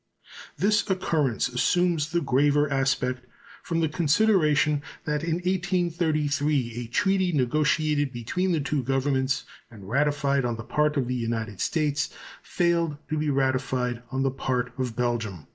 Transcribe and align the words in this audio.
This 0.57 0.89
occurrence 0.89 1.47
assumes 1.47 2.09
the 2.09 2.21
graver 2.21 2.67
aspect 2.71 3.27
from 3.61 3.81
the 3.81 3.87
consideration 3.87 4.81
that 5.05 5.23
in 5.23 5.35
1833 5.35 6.73
a 6.77 6.87
treaty 6.87 7.31
negotiated 7.31 8.11
between 8.11 8.51
the 8.51 8.61
two 8.61 8.81
Governments 8.81 9.43
and 9.69 9.87
ratified 9.87 10.43
on 10.43 10.55
the 10.55 10.63
part 10.63 10.97
of 10.97 11.07
the 11.07 11.13
United 11.13 11.61
States 11.61 12.09
failed 12.41 12.97
to 13.09 13.17
be 13.19 13.29
ratified 13.29 14.01
on 14.09 14.23
the 14.23 14.31
part 14.31 14.73
of 14.79 14.95
Belgium. 14.95 15.45